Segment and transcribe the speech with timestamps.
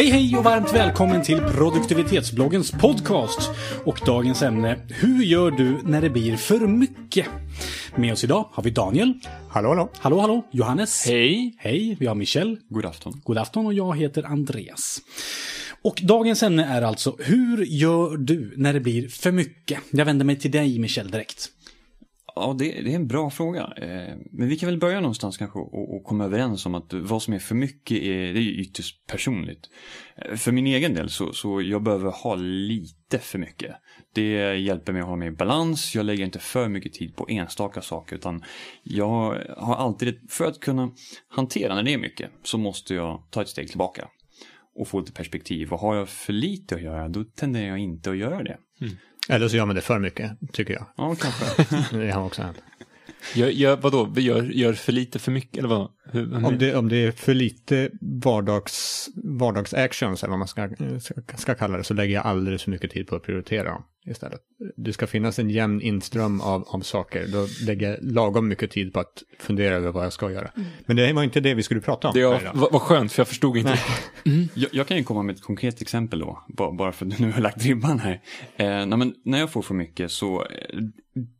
[0.00, 3.50] Hej hej och varmt välkommen till produktivitetsbloggens podcast.
[3.84, 7.26] Och dagens ämne, hur gör du när det blir för mycket?
[7.96, 9.14] Med oss idag har vi Daniel.
[9.48, 9.90] Hallå, hallå.
[9.98, 10.46] Hallå, hallå.
[10.50, 11.06] Johannes.
[11.06, 11.54] Hej.
[11.58, 11.96] Hej.
[12.00, 12.58] Vi har Michel.
[12.68, 13.20] God afton.
[13.24, 15.00] God afton och jag heter Andreas.
[15.82, 19.80] Och dagens ämne är alltså, hur gör du när det blir för mycket?
[19.90, 21.48] Jag vänder mig till dig Michel direkt.
[22.40, 23.72] Ja, det, det, är en bra fråga.
[23.76, 27.22] Eh, men vi kan väl börja någonstans kanske och, och, komma överens om att vad
[27.22, 29.70] som är för mycket är, det är ytterst personligt.
[30.16, 33.76] Eh, för min egen del så, så jag behöver ha lite för mycket.
[34.14, 37.26] Det hjälper mig att hålla mig i balans, jag lägger inte för mycket tid på
[37.28, 38.44] enstaka saker utan
[38.82, 40.90] jag har alltid, för att kunna
[41.28, 44.08] hantera när det är mycket så måste jag ta ett steg tillbaka
[44.74, 45.72] och få lite perspektiv.
[45.72, 48.58] Och har jag för lite att göra då tenderar jag inte att göra det.
[48.80, 48.96] Mm.
[49.30, 50.86] Eller så gör man det för mycket, tycker jag.
[50.96, 51.76] Ja, kanske.
[51.98, 52.62] det har också hänt.
[53.34, 55.88] Gör, gör, vadå, gör, gör för lite för mycket eller vad?
[56.12, 60.68] Hur, om, det, om det är för lite vardags, vardagsactions eller vad man ska,
[61.00, 63.84] ska, ska kalla det så lägger jag alldeles för mycket tid på att prioritera dem
[64.10, 64.40] istället.
[64.76, 67.26] Det ska finnas en jämn inström av, av saker.
[67.26, 70.50] Då lägger jag lagom mycket tid på att fundera över vad jag ska göra.
[70.56, 70.68] Mm.
[70.86, 72.14] Men det var inte det vi skulle prata om.
[72.14, 73.78] Det var, vad skönt, för jag förstod inte.
[74.26, 74.48] Mm.
[74.54, 77.32] Jag, jag, kan ju komma med ett konkret exempel då, bara för att du nu
[77.32, 78.20] har lagt ribban här.
[78.56, 80.78] Eh, men när jag får för mycket så eh,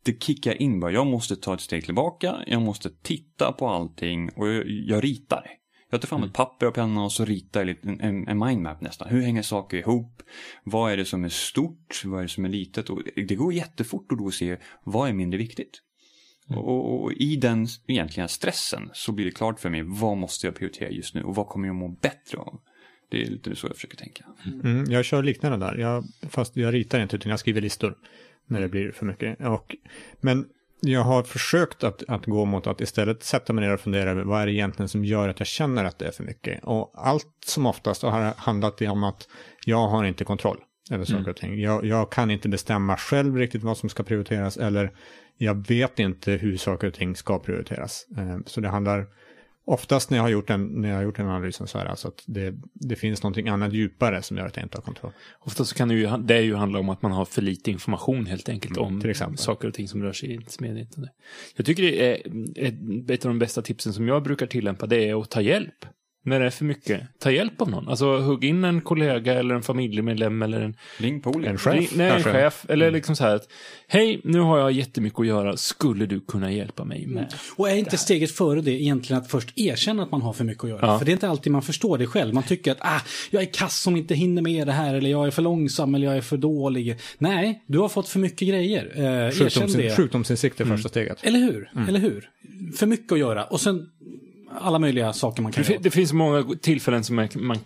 [0.03, 0.93] det kickar in bara.
[0.93, 5.59] Jag måste ta ett steg tillbaka, jag måste titta på allting och jag, jag ritar.
[5.91, 6.33] Jag tar fram ett mm.
[6.33, 9.09] papper och penna och så ritar jag en, en, en mindmap nästan.
[9.09, 10.23] Hur hänger saker ihop?
[10.65, 12.03] Vad är det som är stort?
[12.05, 12.91] Vad är det som är litet?
[12.91, 15.83] Och det går jättefort att då se vad är mindre viktigt.
[16.51, 16.63] Mm.
[16.63, 20.55] Och, och, i den egentligen stressen så blir det klart för mig vad måste jag
[20.55, 22.61] prioritera just nu och vad kommer jag må bättre av?
[23.11, 24.25] Det är lite så jag försöker tänka.
[24.65, 27.97] Mm, jag kör liknande där, jag, fast jag ritar inte utan jag skriver listor
[28.47, 29.41] när det blir för mycket.
[29.41, 29.77] Och,
[30.21, 30.47] men
[30.81, 34.23] jag har försökt att, att gå mot att istället sätta mig ner och fundera över
[34.23, 36.65] vad är det egentligen som gör att jag känner att det är för mycket.
[36.65, 39.28] Och allt som oftast har handlat om att
[39.65, 40.59] jag har inte kontroll
[40.91, 41.31] över saker mm.
[41.31, 41.60] och ting.
[41.60, 44.93] Jag, jag, kan inte bestämma själv riktigt vad som ska prioriteras eller
[45.37, 48.06] jag vet inte hur saker och ting ska prioriteras.
[48.19, 49.06] Eh, så det handlar
[49.70, 51.91] Oftast när jag har gjort den, när jag har gjort den analysen så är det
[51.91, 55.12] alltså att det, det finns någonting annat djupare som gör att jag inte har kontroll.
[55.38, 58.26] Oftast så kan det ju, det ju handla om att man har för lite information
[58.26, 59.38] helt enkelt mm, om exempel.
[59.38, 61.10] saker och ting som rör sig i ens medvetande.
[61.56, 62.14] Jag tycker det är
[62.56, 65.87] ett, ett av de bästa tipsen som jag brukar tillämpa det är att ta hjälp
[66.22, 67.88] när det är för mycket, ta hjälp av någon.
[67.88, 70.76] Alltså hugg in en kollega eller en familjemedlem eller en...
[70.98, 71.75] Ring på En chef.
[71.75, 72.66] Ring, nej, en chef.
[72.69, 72.94] Eller mm.
[72.94, 73.48] liksom så här att,
[73.88, 77.22] hej, nu har jag jättemycket att göra, skulle du kunna hjälpa mig med?
[77.22, 77.34] Mm.
[77.56, 80.64] Och är inte steget före det egentligen att först erkänna att man har för mycket
[80.64, 80.86] att göra?
[80.86, 80.98] Ja.
[80.98, 82.34] För det är inte alltid man förstår det själv.
[82.34, 83.00] Man tycker att, ah,
[83.31, 86.06] jag är kass som inte hinner med det här, eller jag är för långsam, eller
[86.06, 86.97] jag är för dålig.
[87.19, 88.92] Nej, du har fått för mycket grejer.
[89.26, 89.97] Eh, Sjukdoms, det.
[89.97, 90.88] Sjukdomsinsikt är första mm.
[90.88, 91.19] steget.
[91.22, 91.70] Eller hur?
[91.75, 91.88] Mm.
[91.88, 92.31] Eller hur?
[92.76, 93.44] För mycket att göra.
[93.44, 93.91] Och sen
[94.60, 95.82] alla möjliga saker man kan det, göra.
[95.82, 97.59] Det finns många tillfällen som jag, man,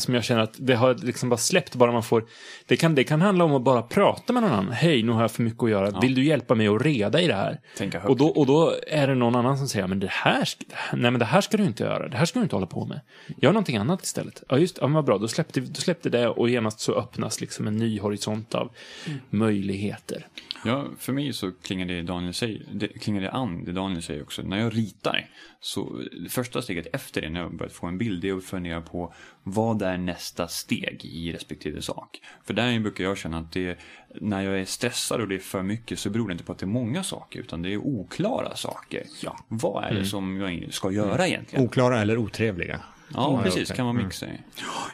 [0.00, 2.24] som jag känner att det har liksom bara släppt bara man får.
[2.66, 4.72] Det kan, det kan handla om att bara prata med någon annan.
[4.72, 5.90] Hej, nu har jag för mycket att göra.
[5.92, 6.00] Ja.
[6.00, 7.60] Vill du hjälpa mig att reda i det här?
[8.04, 10.48] Och då, och då är det någon annan som säger, men det här,
[10.92, 12.08] nej men det här ska du inte göra.
[12.08, 13.00] Det här ska du inte hålla på med.
[13.42, 14.42] Gör någonting annat istället.
[14.48, 15.18] Ja, just ja, vad bra.
[15.18, 18.70] Då släppte, då släppte det och genast så öppnas liksom en ny horisont av
[19.06, 19.18] mm.
[19.30, 20.26] möjligheter.
[20.64, 24.22] Ja, för mig så klingar det, Daniel säger, det klingar det an, det Daniel säger
[24.22, 24.42] också.
[24.42, 25.28] När jag ritar,
[25.60, 26.02] så
[26.36, 29.14] första steget efter det, när jag börjat få en bild, det är att fundera på
[29.42, 32.20] vad är nästa steg i respektive sak.
[32.44, 33.78] För där brukar jag känna att det,
[34.20, 36.58] när jag är stressad och det är för mycket så beror det inte på att
[36.58, 39.02] det är många saker, utan det är oklara saker.
[39.22, 39.38] Ja.
[39.48, 40.06] Vad är det mm.
[40.06, 41.26] som jag ska göra mm.
[41.26, 41.64] egentligen?
[41.64, 42.80] Oklara eller otrevliga.
[43.14, 43.70] Ja, precis.
[43.70, 44.38] Kan man mixa mm.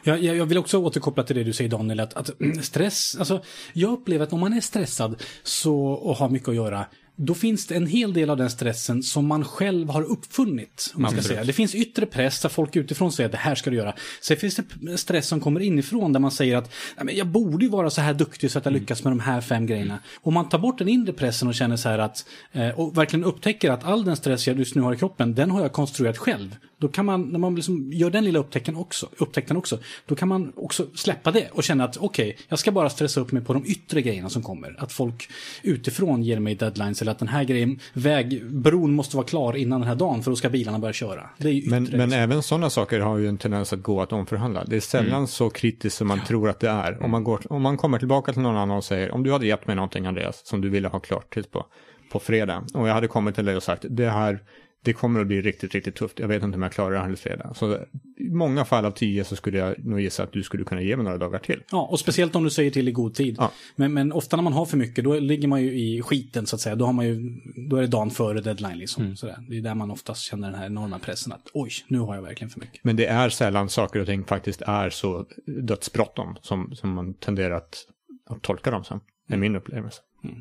[0.03, 2.29] Ja, jag vill också återkoppla till det du säger Daniel, att, att
[2.61, 3.43] stress, alltså
[3.73, 7.67] jag upplever att om man är stressad så, och har mycket att göra, då finns
[7.67, 10.91] det en hel del av den stressen som man själv har uppfunnit.
[10.95, 11.43] Om man ska säga.
[11.43, 13.93] Det finns yttre press där folk utifrån säger att det här ska du göra.
[14.21, 16.73] Sen finns det stress som kommer inifrån där man säger att
[17.11, 18.81] jag borde ju vara så här duktig så att jag mm.
[18.81, 19.99] lyckas med de här fem grejerna.
[20.21, 23.23] Om man tar bort den inre pressen och känner så här att eh, och verkligen
[23.23, 26.17] upptäcker att all den stress jag just nu har i kroppen, den har jag konstruerat
[26.17, 26.55] själv.
[26.77, 30.27] Då kan man, när man liksom gör den lilla upptäckten också, upptäckten också, då kan
[30.27, 33.43] man också släppa det och känna att okej, okay, jag ska bara stressa upp mig
[33.43, 34.75] på de yttre grejerna som kommer.
[34.79, 35.29] Att folk
[35.61, 39.87] utifrån ger mig deadlines eller att den här grejen, vägbron måste vara klar innan den
[39.87, 41.29] här dagen för då ska bilarna börja köra.
[41.67, 44.63] men, men även sådana saker har ju en tendens att gå att omförhandla.
[44.65, 45.27] Det är sällan mm.
[45.27, 46.25] så kritiskt som man ja.
[46.25, 47.03] tror att det är.
[47.03, 49.47] Om man, går, om man kommer tillbaka till någon annan och säger, om du hade
[49.47, 51.65] gett mig någonting Andreas, som du ville ha klart till på,
[52.11, 54.39] på fredag, och jag hade kommit till dig och sagt, det här
[54.83, 56.19] det kommer att bli riktigt, riktigt tufft.
[56.19, 57.53] Jag vet inte om jag klarar det alldeles fredag.
[57.55, 57.77] Så
[58.17, 60.95] i många fall av tio så skulle jag nog gissa att du skulle kunna ge
[60.95, 61.63] mig några dagar till.
[61.71, 63.35] Ja, och speciellt om du säger till i god tid.
[63.39, 63.51] Ja.
[63.75, 66.55] Men, men ofta när man har för mycket, då ligger man ju i skiten så
[66.55, 66.75] att säga.
[66.75, 67.39] Då, har man ju,
[67.69, 69.03] då är det dagen före deadline liksom.
[69.03, 69.15] Mm.
[69.15, 69.37] Sådär.
[69.49, 72.21] Det är där man oftast känner den här enorma pressen att oj, nu har jag
[72.21, 72.83] verkligen för mycket.
[72.83, 77.55] Men det är sällan saker och ting faktiskt är så dödsbråttom som, som man tenderar
[77.55, 77.85] att,
[78.29, 78.99] att tolka dem som.
[79.27, 80.01] Det är min upplevelse.
[80.23, 80.35] Mm.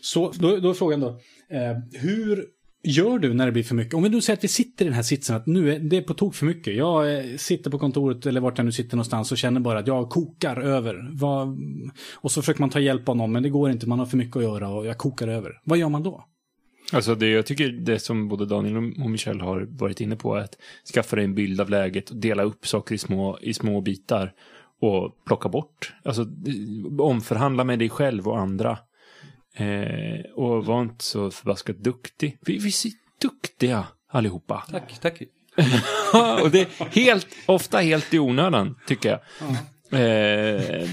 [0.00, 1.08] Så då, då är frågan då,
[1.48, 2.46] eh, hur
[2.84, 3.94] gör du när det blir för mycket?
[3.94, 6.02] Om vi nu säger att vi sitter i den här sitsen, att nu är det
[6.02, 6.76] på tok för mycket.
[6.76, 9.86] Jag eh, sitter på kontoret eller vart jag nu sitter någonstans och känner bara att
[9.86, 11.10] jag kokar över.
[11.12, 11.58] Vad,
[12.14, 14.16] och så försöker man ta hjälp av någon, men det går inte, man har för
[14.16, 15.60] mycket att göra och jag kokar över.
[15.64, 16.24] Vad gör man då?
[16.92, 20.40] Alltså det jag tycker det som både Daniel och Michel har varit inne på är
[20.40, 20.56] att
[20.94, 24.32] skaffa dig en bild av läget och dela upp saker i små, i små bitar
[24.80, 25.92] och plocka bort.
[26.02, 26.26] Alltså
[26.98, 28.78] omförhandla med dig själv och andra.
[29.56, 32.38] Eh, och var inte så förbaskat duktig.
[32.40, 32.92] Vi, vi är
[33.22, 34.64] duktiga allihopa.
[34.70, 35.22] Tack, tack.
[36.42, 39.20] och det är helt, ofta helt i onödan, tycker jag.
[39.40, 39.56] Ja.
[39.98, 40.88] Eh,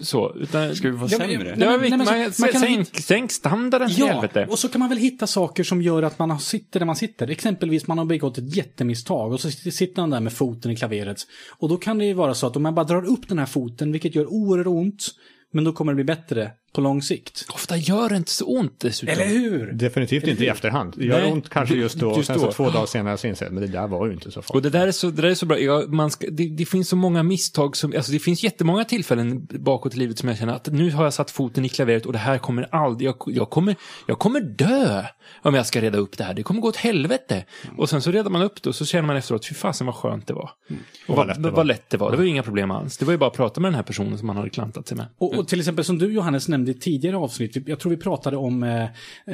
[0.00, 1.48] så, utan, Ska vi vara sämre?
[1.48, 4.46] Ja, nej, men, man, man kan sänk, sänk standarden Ja, helvete.
[4.50, 7.30] och så kan man väl hitta saker som gör att man sitter där man sitter.
[7.30, 11.18] Exempelvis man har begått ett jättemisstag och så sitter man där med foten i klaveret.
[11.58, 13.46] Och då kan det ju vara så att om man bara drar upp den här
[13.46, 15.06] foten, vilket gör oerhört ont,
[15.52, 17.46] men då kommer det bli bättre på lång sikt.
[17.54, 19.14] Ofta gör det inte så ont dessutom.
[19.14, 19.72] Eller hur?
[19.72, 20.48] Definitivt Eller inte hur?
[20.48, 20.94] i efterhand.
[20.96, 23.50] Det gör Nej, ont kanske just då, just sen så två dagar senare så inser
[23.50, 24.54] men det där var ju inte så farligt.
[24.54, 25.58] Och det där är så, det där är så bra.
[25.58, 29.46] Ja, man ska, det, det, finns så många misstag som, alltså det finns jättemånga tillfällen
[29.50, 32.12] bakåt i livet som jag känner att nu har jag satt foten i klaveret och
[32.12, 33.76] det här kommer aldrig, jag, jag, kommer,
[34.06, 35.04] jag kommer dö
[35.42, 36.34] om jag ska reda upp det här.
[36.34, 37.44] Det kommer gå åt helvete.
[37.64, 37.78] Mm.
[37.78, 39.96] Och sen så redar man upp det och så känner man efteråt, fy fasen vad
[39.96, 40.50] skönt det var.
[40.70, 40.82] Mm.
[41.08, 41.56] Och vad, lätt det var.
[41.56, 42.10] vad lätt det var.
[42.10, 42.96] Det var ju inga problem alls.
[42.96, 44.96] Det var ju bara att prata med den här personen som man hade klantat sig
[44.96, 45.06] med.
[45.18, 48.36] Och, och till exempel som du Johannes nämnde i tidigare avsnitt, jag tror vi pratade
[48.36, 48.84] om, eh,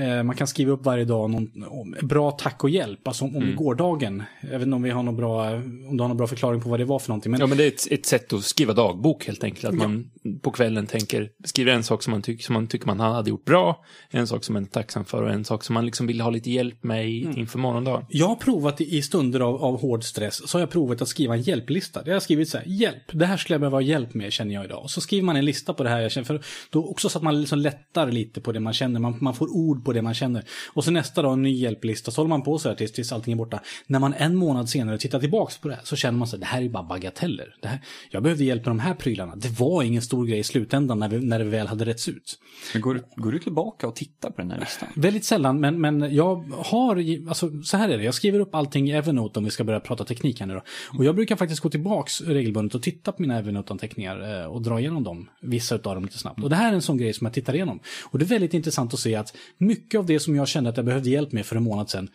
[0.02, 3.36] eh, man kan skriva upp varje dag någon, om bra tack och hjälp, alltså om,
[3.36, 3.56] om mm.
[3.56, 4.22] gårdagen.
[4.40, 6.68] Jag vet inte om vi har någon bra, om du har någon bra förklaring på
[6.68, 7.30] vad det var för någonting.
[7.32, 7.40] Men...
[7.40, 9.64] Ja, men det är ett, ett sätt att skriva dagbok helt enkelt.
[9.64, 10.10] Att man
[10.42, 13.44] på kvällen tänker, skriver en sak som man, tyck, som man tycker man hade gjort
[13.44, 16.20] bra, en sak som man är tacksam för och en sak som man liksom vill
[16.20, 17.38] ha lite hjälp med mm.
[17.38, 18.04] inför morgondagen.
[18.08, 21.34] Jag har provat i stunder av, av hård stress, så har jag provat att skriva
[21.34, 22.02] en hjälplista.
[22.06, 24.64] Jag har skrivit så här, hjälp, det här skulle jag behöva hjälp med känner jag
[24.64, 24.82] idag.
[24.82, 27.21] Och så skriver man en lista på det här jag känner, för då också så
[27.22, 30.02] att man liksom lättar lite på det man känner, man, man får ord på det
[30.02, 30.44] man känner.
[30.74, 33.12] Och så nästa dag en ny hjälplista, så håller man på så här tills, tills
[33.12, 33.60] allting är borta.
[33.86, 36.46] När man en månad senare tittar tillbaks på det här så känner man sig det
[36.46, 37.54] här är bara bagateller.
[37.62, 37.80] Det här,
[38.10, 39.36] jag behövde hjälp med de här prylarna.
[39.36, 42.38] Det var ingen stor grej i slutändan när, vi, när det väl hade rätts ut.
[42.72, 44.88] Men går, går du tillbaka och tittar på den här listan?
[44.94, 48.90] Väldigt sällan, men, men jag har, alltså så här är det, jag skriver upp allting
[48.90, 50.62] i Evernote om vi ska börja prata teknik här nu då.
[50.98, 54.80] Och jag brukar faktiskt gå tillbaks regelbundet och titta på mina Evernote-anteckningar eh, och dra
[54.80, 56.42] igenom dem, vissa av dem lite snabbt.
[56.42, 57.80] Och det här är en sån grej som jag tittar igenom.
[58.04, 60.76] Och det är väldigt intressant att se att mycket av det som jag kände att
[60.76, 62.08] jag behövde hjälp med för en månad sedan,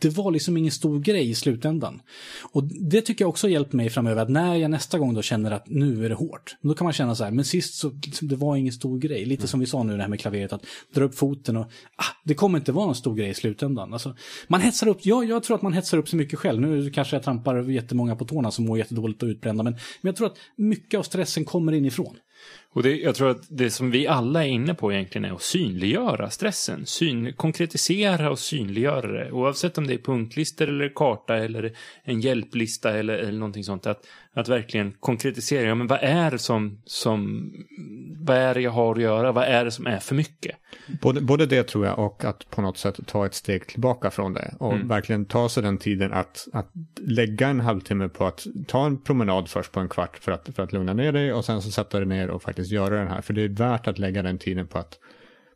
[0.00, 2.02] det var liksom ingen stor grej i slutändan.
[2.52, 5.22] Och det tycker jag också har hjälpt mig framöver, att när jag nästa gång då
[5.22, 7.92] känner att nu är det hårt, då kan man känna så här, men sist så,
[8.20, 9.24] det var ingen stor grej.
[9.24, 9.48] Lite mm.
[9.48, 11.66] som vi sa nu det här med klaveret, att dra upp foten och,
[11.96, 13.92] ah, det kommer inte vara någon stor grej i slutändan.
[13.92, 14.16] Alltså,
[14.48, 16.60] man hetsar upp, ja, jag tror att man hetsar upp så mycket själv.
[16.60, 20.16] Nu kanske jag trampar jättemånga på tårna som mår jättedåligt och utbrända, men, men jag
[20.16, 22.16] tror att mycket av stressen kommer inifrån.
[22.76, 25.42] Och det, jag tror att det som vi alla är inne på egentligen är att
[25.42, 26.86] synliggöra stressen.
[26.86, 29.32] Syn, konkretisera och synliggöra det.
[29.32, 31.72] Oavsett om det är punktlistor eller karta eller
[32.04, 33.86] en hjälplista eller, eller någonting sånt.
[33.86, 35.68] Att, att verkligen konkretisera.
[35.68, 37.52] Ja, men vad är det som, som,
[38.20, 39.32] vad är det jag har att göra?
[39.32, 40.56] Vad är det som är för mycket?
[41.02, 44.34] Både, både det tror jag och att på något sätt ta ett steg tillbaka från
[44.34, 44.54] det.
[44.58, 44.88] Och mm.
[44.88, 49.48] verkligen ta sig den tiden att, att lägga en halvtimme på att ta en promenad
[49.48, 51.98] först på en kvart för att, för att lugna ner dig och sen så sätta
[51.98, 53.20] dig ner och faktiskt göra den här.
[53.20, 54.98] För det är värt att lägga den tiden på att,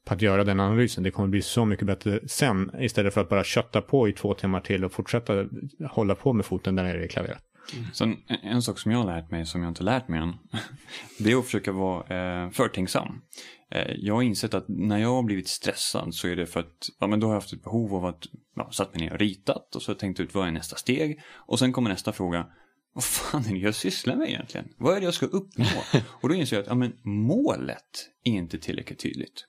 [0.05, 1.05] på att göra den analysen.
[1.05, 4.35] Det kommer bli så mycket bättre sen istället för att bara kötta på i två
[4.35, 5.45] timmar till och fortsätta
[5.91, 7.43] hålla på med foten där nere i klaveret.
[7.77, 7.87] Mm.
[7.93, 10.33] Sen, en sak som jag har lärt mig, som jag inte lärt mig än,
[11.19, 13.23] det är att försöka vara eh, förtänksam.
[13.71, 16.89] Eh, jag har insett att när jag har blivit stressad så är det för att
[17.01, 19.19] ja, men då har jag haft ett behov av att ja, satt mig ner och
[19.19, 22.47] ritat och så tänkt ut vad är nästa steg och sen kommer nästa fråga
[22.93, 24.69] vad fan är det jag sysslar med egentligen?
[24.77, 25.65] Vad är det jag ska uppnå?
[26.11, 29.47] Och då inser jag att ja, men målet är inte tillräckligt tydligt.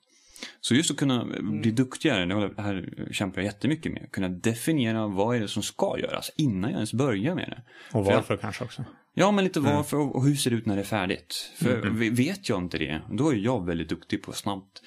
[0.61, 1.75] Så just att kunna bli mm.
[1.75, 4.11] duktigare, det här kämpar jag jättemycket med.
[4.11, 7.63] Kunna definiera vad är det som ska göras innan jag ens börjar med det.
[7.97, 8.85] Och varför jag, kanske också.
[9.13, 9.75] Ja, men lite mm.
[9.75, 10.09] varför mm.
[10.09, 11.51] och hur ser det ut när det är färdigt.
[11.55, 12.15] För mm.
[12.15, 14.81] vet jag inte det, då är jag väldigt duktig på att snabbt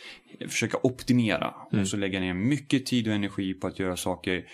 [0.49, 1.54] försöka optimera.
[1.73, 1.82] Mm.
[1.82, 4.44] Och så lägga ner mycket tid och energi på att göra saker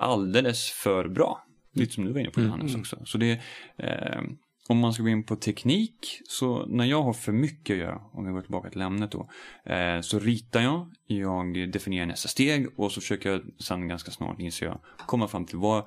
[0.00, 1.44] alldeles för bra.
[1.74, 2.80] Lite som du var inne på Johannes mm.
[2.80, 3.02] också.
[3.04, 3.40] Så det,
[3.76, 4.20] eh,
[4.68, 8.00] om man ska gå in på teknik, så när jag har för mycket att göra,
[8.12, 9.30] om vi går tillbaka till ämnet då,
[9.72, 14.40] eh, så ritar jag, jag definierar nästa steg och så försöker jag sen ganska snart,
[14.40, 15.84] inser jag, komma fram till vad,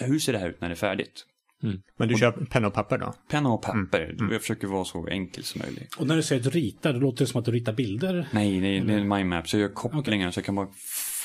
[0.00, 1.26] hur ser det här ut när det är färdigt?
[1.62, 1.82] Mm.
[1.96, 3.14] Men du kör penna och papper då?
[3.30, 4.04] Penna och papper.
[4.04, 4.16] Mm.
[4.18, 4.32] mm.
[4.32, 5.94] Jag försöker vara så enkel som möjligt.
[5.94, 8.28] Och när du säger att du ritar, det låter det som att du ritar bilder?
[8.32, 9.48] Nej, nej det är en mindmap.
[9.48, 10.32] Så jag gör kopplingar okay.
[10.32, 10.68] så jag kan bara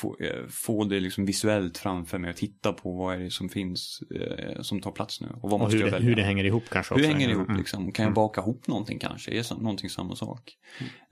[0.00, 3.48] få, eh, få det liksom visuellt framför mig och titta på vad är det som
[3.48, 5.26] finns eh, som tar plats nu.
[5.26, 7.12] Och, vad och måste hur, jag det, hur det hänger ihop kanske Hur också.
[7.12, 7.58] hänger det ihop mm.
[7.58, 7.92] liksom?
[7.92, 8.14] Kan jag mm.
[8.14, 9.30] baka ihop någonting kanske?
[9.30, 10.56] Är någonting samma sak?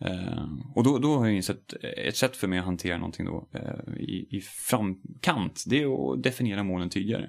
[0.01, 0.29] Mm.
[0.29, 3.49] Eh, och då, då har jag insett ett sätt för mig att hantera någonting då
[3.55, 5.65] eh, i, i framkant.
[5.67, 7.29] Det är att definiera målen tydligare.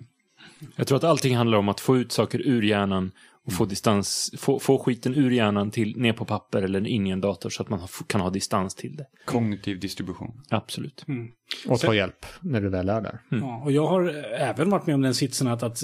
[0.75, 3.11] Jag tror att allting handlar om att få ut saker ur hjärnan
[3.47, 7.09] och få, distans, få, få skiten ur hjärnan till, ner på papper eller in i
[7.09, 9.05] en dator så att man kan ha distans till det.
[9.25, 10.31] Kognitiv distribution.
[10.49, 11.05] Absolut.
[11.07, 11.27] Mm.
[11.67, 13.19] Och ta hjälp när du väl är där.
[13.31, 13.43] Mm.
[13.43, 15.79] Ja, och jag har även varit med om den sitsen att, att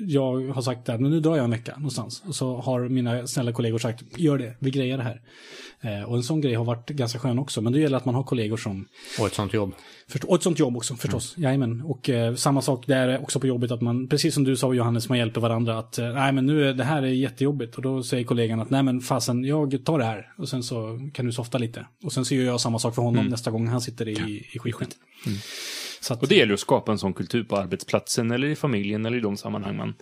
[0.00, 2.22] jag har sagt att nu drar jag en vecka någonstans.
[2.26, 5.20] Och så har mina snälla kollegor sagt, gör det, vi grejer det här.
[5.80, 7.60] Eh, och en sån grej har varit ganska skön också.
[7.60, 8.86] Men det gäller att man har kollegor som...
[9.20, 9.74] Och ett sånt jobb.
[10.08, 11.36] Först, och ett sånt jobb också förstås.
[11.36, 11.44] Mm.
[11.44, 11.82] Jajamän.
[11.82, 15.08] Och eh, samma sak där också på jobbet att man, precis som du sa Johannes,
[15.08, 17.76] man hjälper varandra att eh, nej men nu är det här är jättejobbigt.
[17.76, 20.32] Och då säger kollegan att nej men fasen, jag tar det här.
[20.38, 21.86] Och sen så kan du softa lite.
[22.02, 23.30] Och sen så gör jag samma sak för honom mm.
[23.30, 24.98] nästa gång han sitter i, i skiten.
[25.26, 25.38] Mm.
[26.10, 29.16] Att, och det gäller att skapa en sån kultur på arbetsplatsen eller i familjen eller
[29.16, 29.94] i de sammanhang man,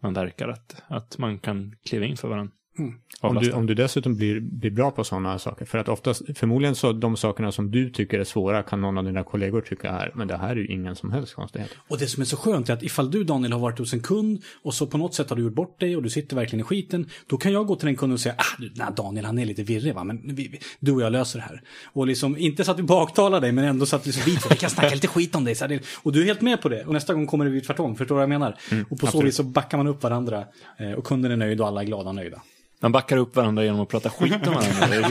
[0.00, 0.48] man verkar.
[0.48, 2.52] Att, att man kan kliva in för varandra.
[2.78, 2.94] Mm.
[3.20, 5.64] Om, du, om du dessutom blir, blir bra på sådana saker.
[5.64, 9.04] För att oftast, förmodligen så de sakerna som du tycker är svåra kan någon av
[9.04, 11.70] dina kollegor tycka är, men det här är ju ingen som helst konstighet.
[11.88, 14.00] Och det som är så skönt är att ifall du Daniel har varit hos en
[14.00, 16.60] kund och så på något sätt har du gjort bort dig och du sitter verkligen
[16.60, 19.38] i skiten, då kan jag gå till den kunden och säga, ah, nej, Daniel han
[19.38, 21.62] är lite virrig va, men vi, vi, du och jag löser det här.
[21.92, 24.56] Och liksom, inte så att vi baktalar dig, men ändå så att liksom, vi, vi
[24.56, 25.54] kan snacka lite skit om dig.
[25.54, 27.60] Så här, och du är helt med på det, och nästa gång kommer det bli
[27.60, 28.58] tvärtom, förstår du vad jag menar?
[28.70, 29.12] Mm, och på absolut.
[29.12, 30.44] så vis så backar man upp varandra,
[30.78, 32.42] eh, och kunden är nöjd och alla är glada och nöjda.
[32.80, 34.86] Man backar upp varandra genom att prata skit om varandra.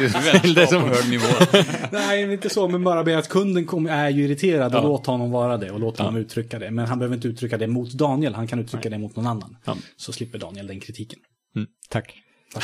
[0.55, 0.82] det är som...
[0.82, 1.27] på hög nivå.
[1.91, 4.88] Nej, inte så, men bara be att kunden kom, är ju irriterad och ja.
[4.88, 6.72] låt honom vara det och låt honom uttrycka det.
[6.72, 9.00] Men han behöver inte uttrycka det mot Daniel, han kan uttrycka Nej.
[9.00, 9.58] det mot någon annan.
[9.65, 9.77] Ja.
[9.98, 11.20] Så slipper Daniel den kritiken.
[11.55, 11.67] Mm.
[11.89, 12.15] Tack.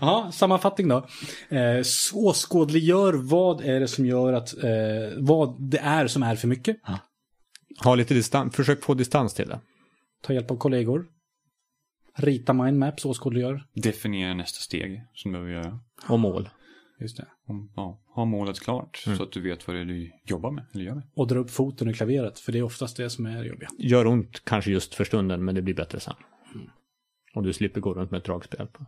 [0.00, 1.06] ja, sammanfattning då.
[1.48, 1.82] Eh,
[2.14, 4.70] åskådliggör vad är det som gör att, eh,
[5.16, 6.76] vad det är som är för mycket.
[6.86, 6.98] Ja.
[7.84, 9.60] Ha lite distans, försök få distans till det.
[10.22, 11.06] Ta hjälp av kollegor.
[12.18, 13.64] Rita mindmaps, åskådliggör.
[13.72, 15.80] Definiera nästa steg som du behöver göra.
[16.08, 16.48] Och mål.
[17.00, 17.26] Just det.
[17.76, 19.18] Ja, ha målet klart mm.
[19.18, 21.04] så att du vet vad det är du jobbar med eller gör med.
[21.14, 23.68] Och dra upp foten i klaveret, för det är oftast det som är jobbigt.
[23.78, 26.14] Gör ont kanske just för stunden, men det blir bättre sen.
[26.54, 26.66] Mm.
[27.34, 28.86] Och du slipper gå runt med ett dragspel på.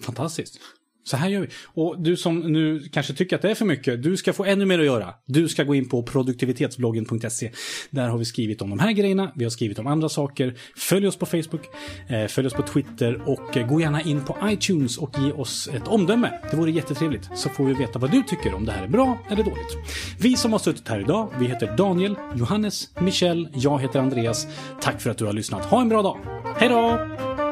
[0.00, 0.60] Fantastiskt.
[1.08, 1.48] Så här gör vi.
[1.64, 4.66] Och du som nu kanske tycker att det är för mycket, du ska få ännu
[4.66, 5.14] mer att göra.
[5.26, 7.50] Du ska gå in på produktivitetsbloggen.se.
[7.90, 10.54] Där har vi skrivit om de här grejerna, vi har skrivit om andra saker.
[10.76, 11.66] Följ oss på Facebook,
[12.08, 15.68] eh, följ oss på Twitter och eh, gå gärna in på iTunes och ge oss
[15.74, 16.30] ett omdöme.
[16.50, 19.18] Det vore jättetrevligt, så får vi veta vad du tycker om det här är bra
[19.30, 19.76] eller dåligt.
[20.20, 24.46] Vi som har suttit här idag, vi heter Daniel, Johannes, Michel, jag heter Andreas.
[24.80, 25.64] Tack för att du har lyssnat.
[25.64, 26.18] Ha en bra dag.
[26.58, 27.47] Hej då!